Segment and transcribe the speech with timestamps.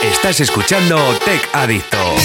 [0.00, 2.16] Estás escuchando Tech Adicto.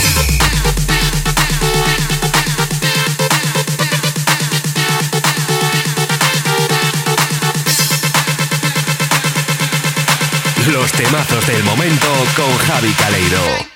[10.68, 13.73] Los temazos del momento con Javi Caleido.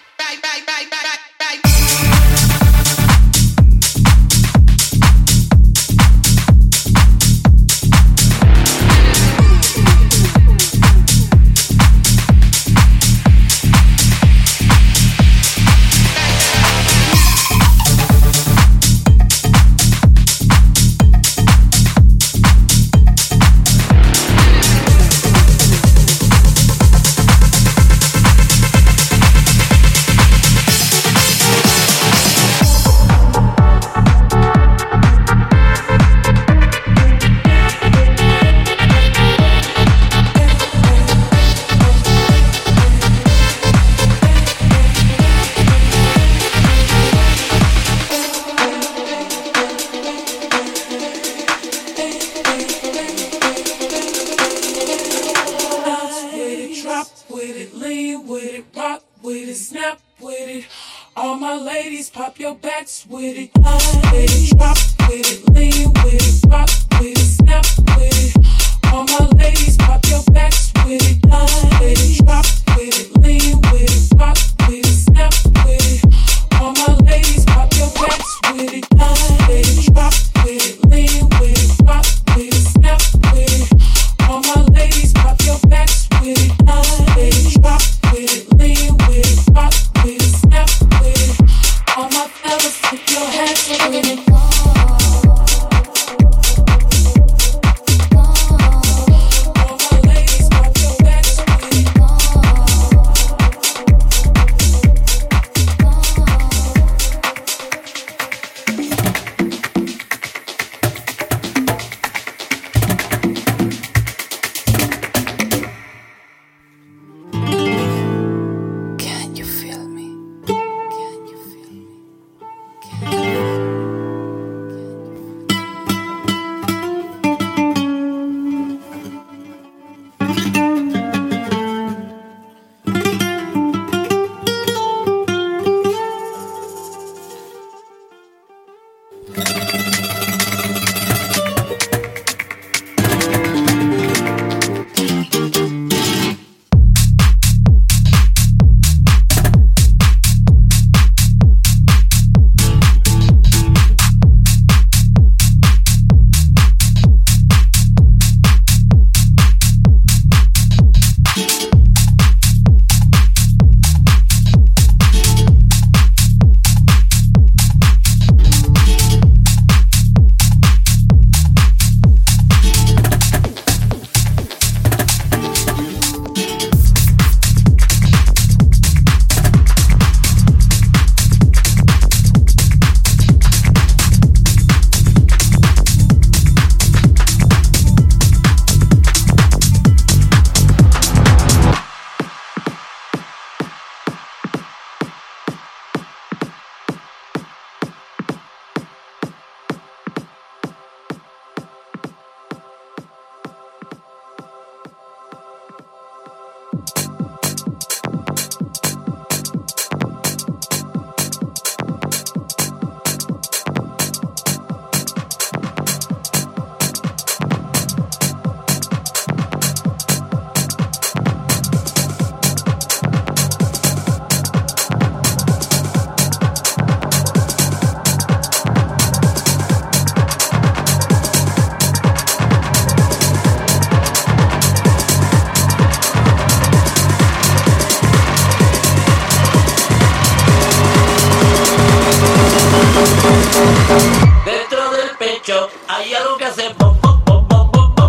[245.88, 246.98] hay algo que hacer, bom,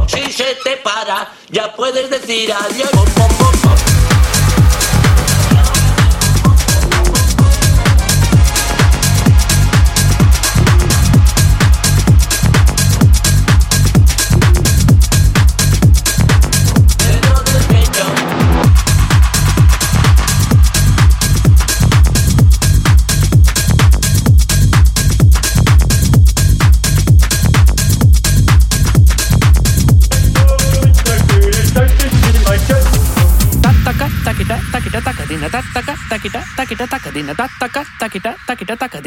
[0.08, 3.27] si se te para, ya puedes decir adiós.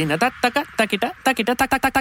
[0.01, 0.63] てなだったか？
[0.77, 1.11] たけた？
[1.23, 1.55] たけた？
[1.55, 1.79] たた？
[1.79, 2.00] たた？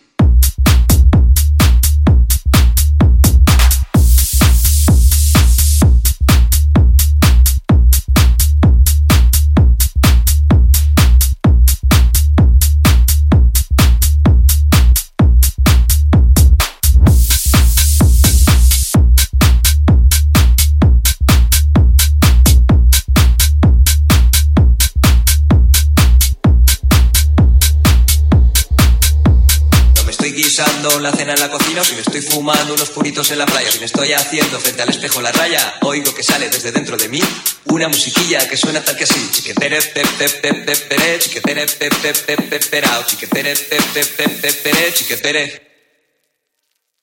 [30.99, 33.79] La cena en la cocina, si me estoy fumando unos puritos en la playa, si
[33.79, 37.21] me estoy haciendo frente al espejo la raya, oigo que sale desde dentro de mí
[37.65, 39.29] una musiquilla que suena tal que así.
[39.31, 44.05] Chiquetere pe pe pe pe pere, chiquetere pe pe pe pe perao, chiquetere pe pe
[44.05, 45.43] pe pe pere, chiquetere.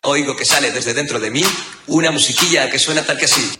[0.02, 1.44] Oigo que sale desde dentro de mí
[1.86, 3.58] una musiquilla que suena tal que así.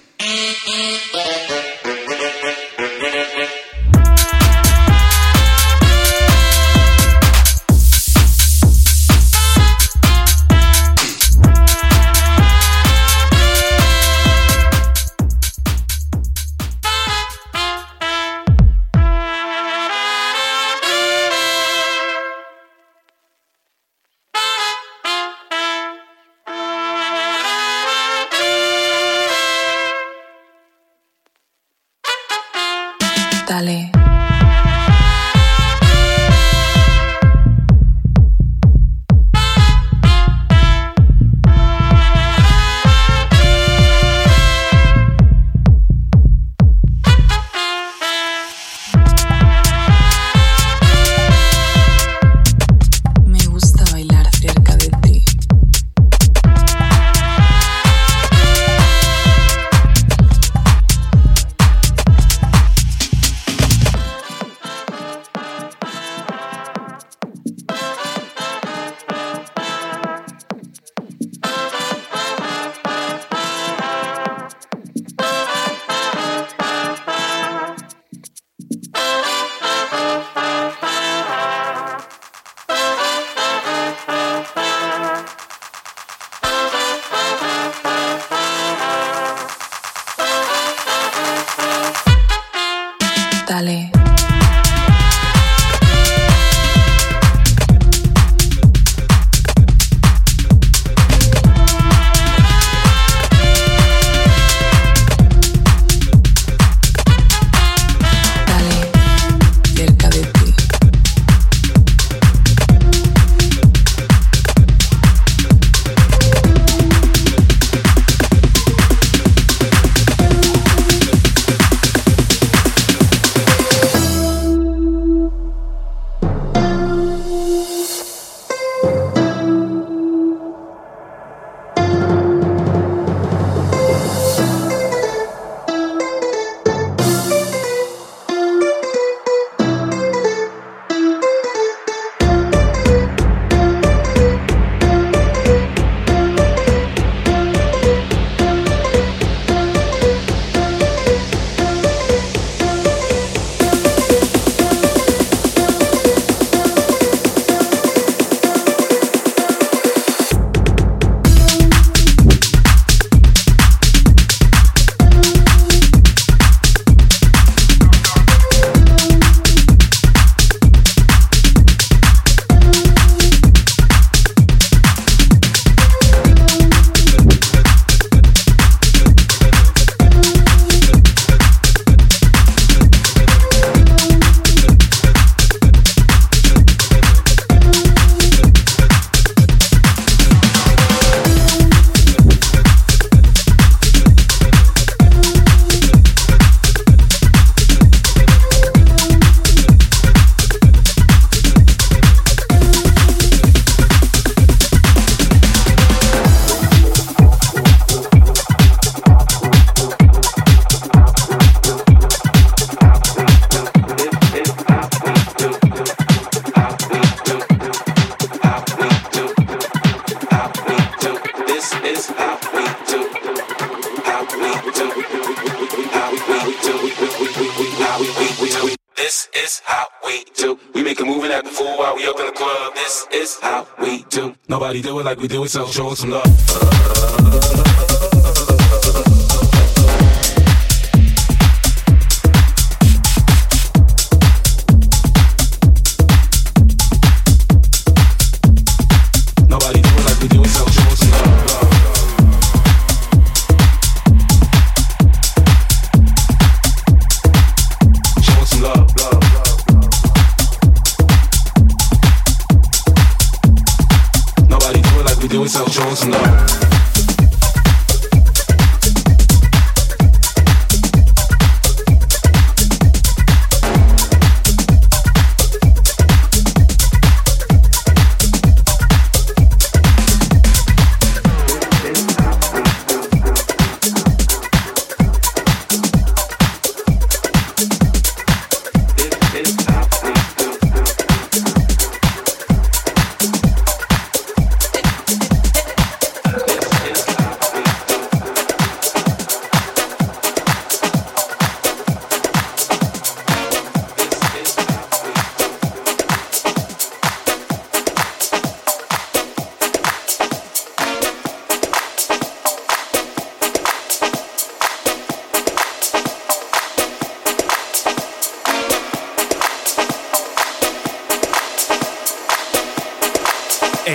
[235.08, 236.87] like we did, we sell show and love.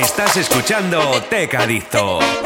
[0.04, 2.43] Estás escuchando Tecadicto.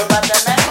[0.00, 0.08] You're
[0.46, 0.69] man.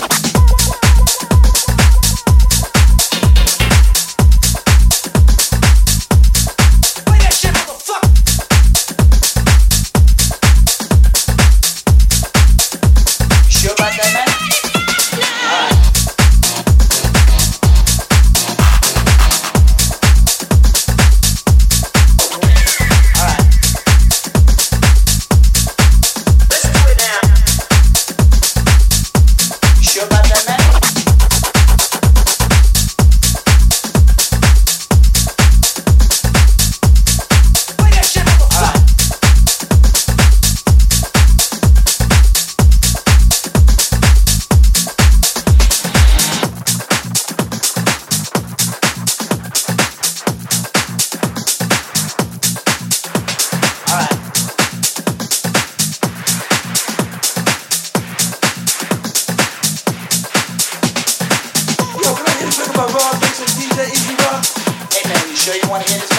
[65.49, 66.18] sure you wanna hear this?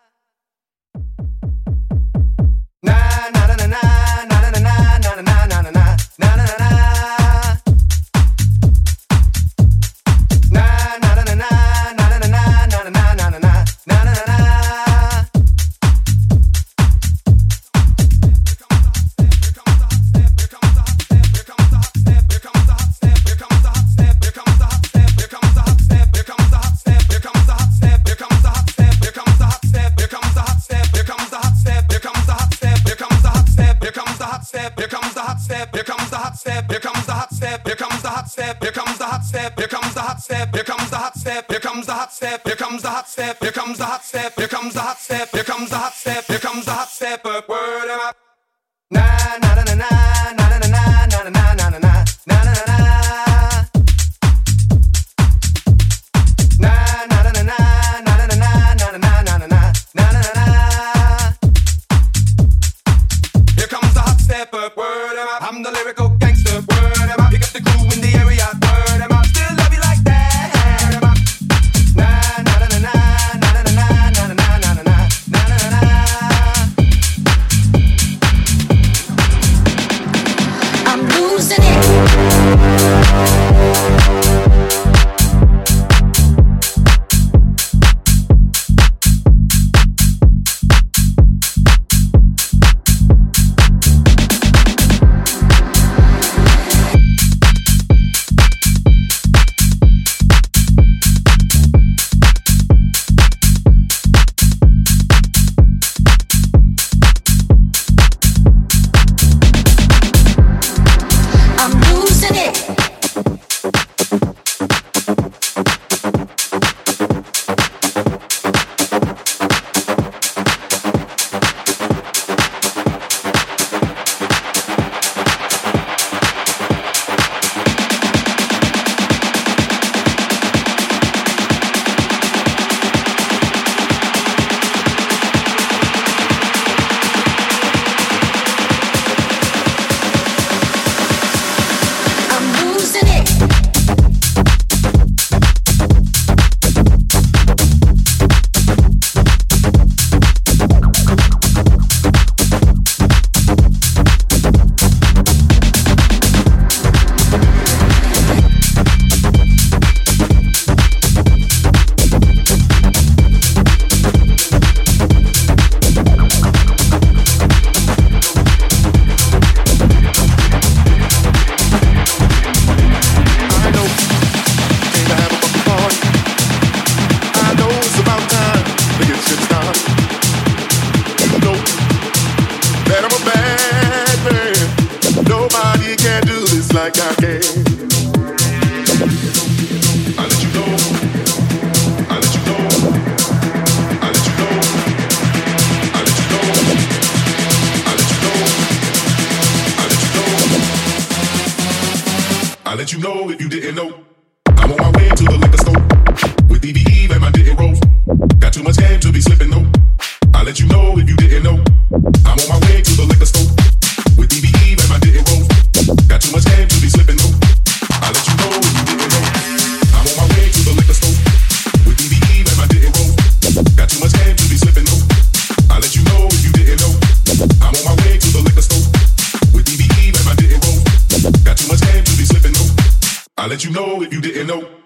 [233.69, 234.78] you know if you didn't know.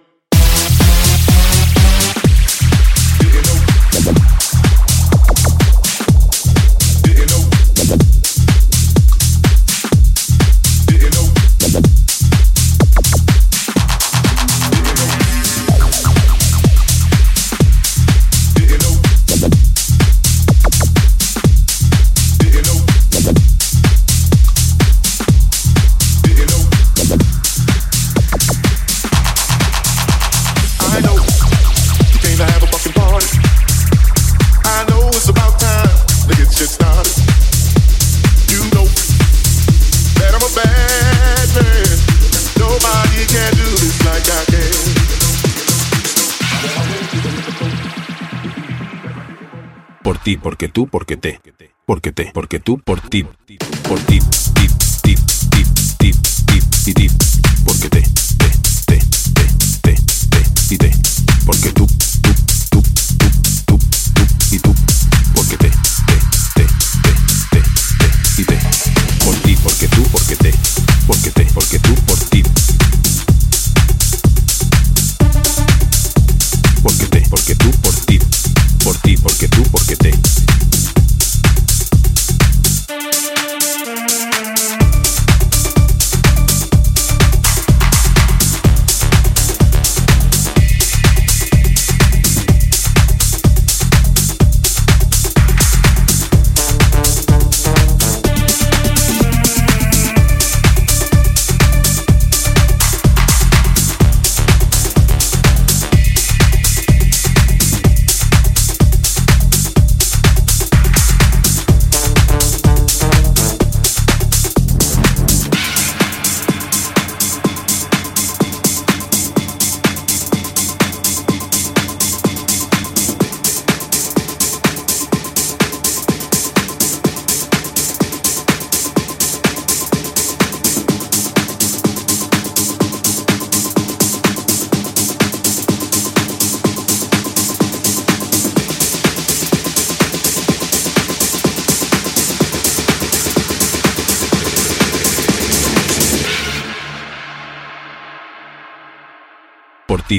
[50.63, 51.39] Porque tú, porque te,
[51.85, 54.82] porque te, porque tú, por ti, por ti, ti, ti,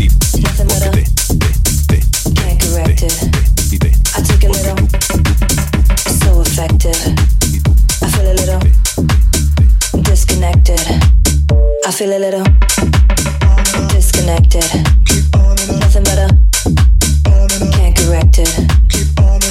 [3.79, 4.77] te, I take a little,
[6.05, 6.99] so effective.
[8.03, 8.61] I feel a little
[10.03, 10.81] disconnected.
[11.87, 12.45] I feel a little
[13.89, 14.65] disconnected.
[15.81, 16.29] Nothing better,
[17.73, 18.53] can't correct it.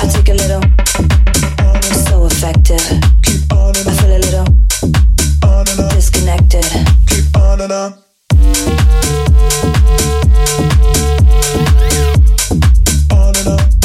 [0.01, 0.61] I take a little,
[2.39, 3.87] Keep on and on.
[3.87, 4.45] I feel a little
[5.43, 5.89] on and on.
[5.89, 6.63] disconnected.
[7.07, 7.93] Keep on and on.
[13.11, 13.78] On and on.